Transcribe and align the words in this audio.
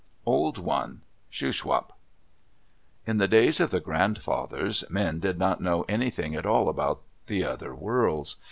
OLD 0.25 0.57
ONE 0.57 1.01
Shuswap 1.29 1.91
In 3.05 3.17
the 3.19 3.27
days 3.27 3.59
of 3.59 3.69
the 3.69 3.79
grandfathers 3.79 4.83
men 4.89 5.19
did 5.19 5.37
not 5.37 5.61
know 5.61 5.85
anything 5.87 6.33
at 6.33 6.43
all 6.47 6.69
about 6.69 7.03
the 7.27 7.43
other 7.43 7.75
worlds. 7.75 8.35